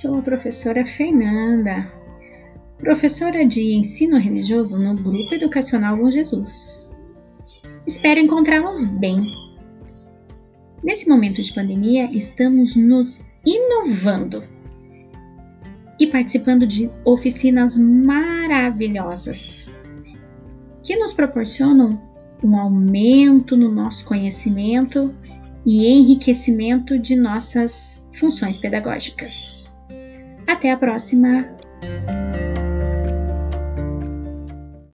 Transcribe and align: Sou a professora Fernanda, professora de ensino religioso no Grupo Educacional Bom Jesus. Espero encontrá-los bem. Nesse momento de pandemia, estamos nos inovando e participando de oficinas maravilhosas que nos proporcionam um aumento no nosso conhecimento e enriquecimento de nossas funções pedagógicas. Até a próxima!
Sou 0.00 0.18
a 0.18 0.22
professora 0.22 0.86
Fernanda, 0.86 1.92
professora 2.78 3.44
de 3.44 3.74
ensino 3.74 4.16
religioso 4.18 4.78
no 4.78 4.96
Grupo 4.96 5.34
Educacional 5.34 5.98
Bom 5.98 6.10
Jesus. 6.10 6.90
Espero 7.86 8.18
encontrá-los 8.18 8.86
bem. 8.86 9.30
Nesse 10.82 11.06
momento 11.06 11.42
de 11.42 11.52
pandemia, 11.52 12.10
estamos 12.12 12.74
nos 12.76 13.26
inovando 13.44 14.42
e 16.00 16.06
participando 16.06 16.66
de 16.66 16.90
oficinas 17.04 17.78
maravilhosas 17.78 19.70
que 20.82 20.96
nos 20.96 21.12
proporcionam 21.12 22.00
um 22.42 22.56
aumento 22.56 23.54
no 23.54 23.70
nosso 23.70 24.06
conhecimento 24.06 25.14
e 25.66 25.86
enriquecimento 25.88 26.96
de 26.98 27.16
nossas 27.16 28.06
funções 28.12 28.56
pedagógicas. 28.56 29.76
Até 30.46 30.70
a 30.70 30.76
próxima! 30.76 31.44